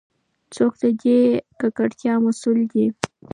[0.55, 1.19] څوک د دې
[1.59, 2.85] ککړتیا مسؤل دی؟